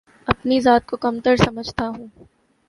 [0.27, 2.07] اپنی ذات کو کم تر سمجھتا ہوں